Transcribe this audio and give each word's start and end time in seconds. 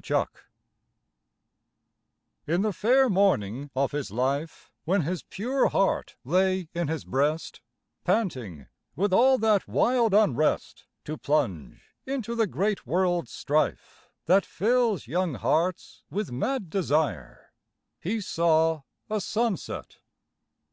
TWO 0.00 0.14
SUNSETS 0.14 0.40
In 2.46 2.62
the 2.62 2.72
fair 2.72 3.08
morning 3.10 3.68
of 3.74 3.90
his 3.90 4.12
life, 4.12 4.70
When 4.84 5.02
his 5.02 5.24
pure 5.24 5.70
heart 5.70 6.14
lay 6.24 6.68
in 6.72 6.86
his 6.86 7.04
breast, 7.04 7.60
Panting, 8.04 8.68
with 8.94 9.12
all 9.12 9.38
that 9.38 9.66
wild 9.66 10.14
unrest 10.14 10.84
To 11.06 11.18
plunge 11.18 11.80
into 12.06 12.36
the 12.36 12.46
great 12.46 12.86
world's 12.86 13.32
strife 13.32 14.06
That 14.26 14.46
fills 14.46 15.08
young 15.08 15.34
hearts 15.34 16.04
with 16.10 16.30
mad 16.30 16.70
desire, 16.70 17.50
He 17.98 18.20
saw 18.20 18.82
a 19.10 19.20
sunset. 19.20 19.96